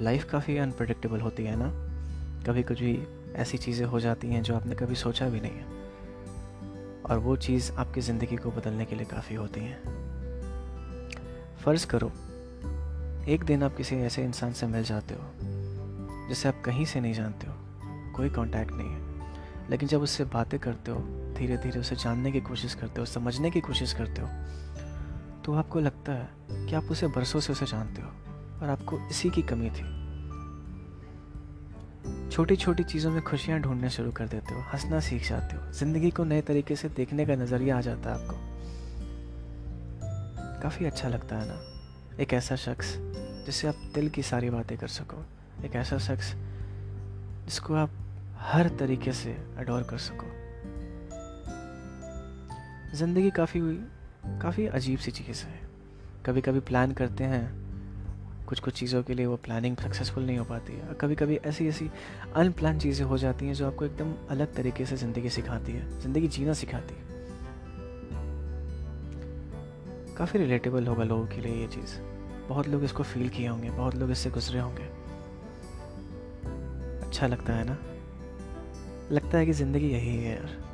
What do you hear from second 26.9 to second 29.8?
उसे बरसों से उसे जानते हो, और आपको इसी की कमी